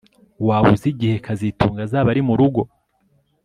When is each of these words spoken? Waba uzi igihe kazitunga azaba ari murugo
Waba 0.47 0.67
uzi 0.75 0.87
igihe 0.93 1.15
kazitunga 1.25 1.79
azaba 1.83 2.07
ari 2.13 2.21
murugo 2.27 2.61